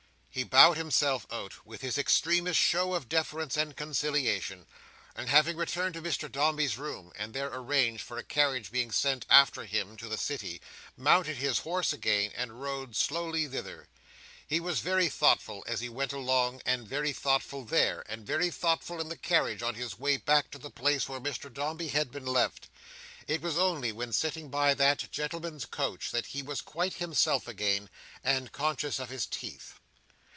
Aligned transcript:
He 0.33 0.45
bowed 0.45 0.77
himself 0.77 1.27
out, 1.29 1.65
with 1.65 1.81
his 1.81 1.97
extremest 1.97 2.57
show 2.57 2.93
of 2.93 3.09
deference 3.09 3.57
and 3.57 3.75
conciliation; 3.75 4.65
and 5.13 5.27
having 5.27 5.57
returned 5.57 5.93
to 5.95 6.01
Mr 6.01 6.31
Dombey's 6.31 6.77
room, 6.77 7.11
and 7.17 7.33
there 7.33 7.53
arranged 7.53 8.01
for 8.01 8.17
a 8.17 8.23
carriage 8.23 8.71
being 8.71 8.91
sent 8.93 9.25
after 9.29 9.65
him 9.65 9.97
to 9.97 10.07
the 10.07 10.17
City, 10.17 10.61
mounted 10.95 11.35
his 11.35 11.59
horse 11.59 11.91
again, 11.91 12.31
and 12.33 12.61
rode 12.61 12.95
slowly 12.95 13.45
thither. 13.45 13.89
He 14.47 14.61
was 14.61 14.79
very 14.79 15.09
thoughtful 15.09 15.65
as 15.67 15.81
he 15.81 15.89
went 15.89 16.13
along, 16.13 16.61
and 16.65 16.87
very 16.87 17.11
thoughtful 17.11 17.65
there, 17.65 18.01
and 18.07 18.25
very 18.25 18.49
thoughtful 18.51 19.01
in 19.01 19.09
the 19.09 19.17
carriage 19.17 19.61
on 19.61 19.75
his 19.75 19.99
way 19.99 20.15
back 20.15 20.49
to 20.51 20.57
the 20.57 20.71
place 20.71 21.09
where 21.09 21.19
Mr 21.19 21.53
Dombey 21.53 21.89
had 21.89 22.09
been 22.09 22.25
left. 22.25 22.69
It 23.27 23.41
was 23.41 23.57
only 23.57 23.91
when 23.91 24.13
sitting 24.13 24.47
by 24.47 24.75
that 24.75 25.11
gentleman's 25.11 25.65
couch 25.65 26.09
that 26.11 26.27
he 26.27 26.41
was 26.41 26.61
quite 26.61 26.93
himself 26.93 27.49
again, 27.49 27.89
and 28.23 28.53
conscious 28.53 28.97
of 28.97 29.09
his 29.09 29.25
teeth. 29.25 29.73